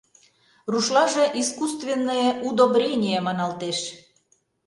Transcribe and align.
Рушлаже 0.71 1.25
«искусственное 1.41 2.29
удобрение» 2.49 3.19
маналтеш. 3.27 3.79